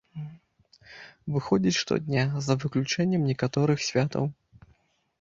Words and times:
Выходзіць 1.35 1.75
штодня, 1.83 2.23
за 2.49 2.59
выключэннем 2.65 3.21
некаторых 3.31 3.89
святаў. 3.93 4.25